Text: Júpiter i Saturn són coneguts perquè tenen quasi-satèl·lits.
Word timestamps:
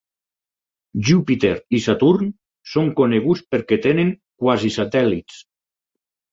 Júpiter 1.09 1.51
i 1.81 1.81
Saturn 1.89 2.33
són 2.73 2.91
coneguts 3.03 3.45
perquè 3.53 3.81
tenen 3.87 4.13
quasi-satèl·lits. 4.47 5.41